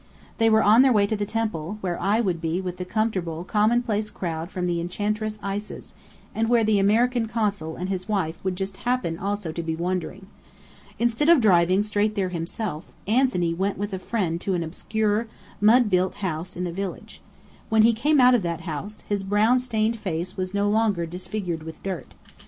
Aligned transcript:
They 0.39 0.49
were 0.49 0.63
on 0.63 0.81
their 0.81 0.91
way 0.91 1.05
to 1.05 1.15
the 1.15 1.27
temple, 1.27 1.77
where 1.81 2.01
I 2.01 2.21
would 2.21 2.41
be 2.41 2.59
with 2.59 2.77
the 2.77 2.85
comfortable, 2.85 3.43
commonplace 3.43 4.09
crowd 4.09 4.49
from 4.49 4.65
the 4.65 4.81
Enchantress 4.81 5.37
Isis, 5.43 5.93
and 6.33 6.49
where 6.49 6.63
the 6.63 6.79
American 6.79 7.27
Consul 7.27 7.75
and 7.75 7.87
his 7.87 8.09
wife 8.09 8.43
would 8.43 8.55
just 8.55 8.77
"happen" 8.77 9.19
also 9.19 9.51
to 9.51 9.61
be 9.61 9.75
wandering. 9.75 10.25
Instead 10.97 11.29
of 11.29 11.39
driving 11.39 11.83
straight 11.83 12.15
there 12.15 12.29
himself, 12.29 12.85
Anthony 13.05 13.53
went 13.53 13.77
with 13.77 13.93
a 13.93 13.99
friend 13.99 14.41
to 14.41 14.55
an 14.55 14.63
obscure, 14.63 15.27
mud 15.61 15.87
built 15.87 16.15
house 16.15 16.57
in 16.57 16.63
the 16.63 16.71
village. 16.71 17.21
When 17.69 17.83
he 17.83 17.93
came 17.93 18.19
out 18.19 18.33
of 18.33 18.41
that 18.41 18.61
house, 18.61 19.01
his 19.07 19.23
brown 19.23 19.59
stained 19.59 19.99
face 19.99 20.35
was 20.35 20.51
no 20.51 20.67
longer 20.67 21.05
disfigured 21.05 21.61
with 21.61 21.83
dirt. 21.83 22.15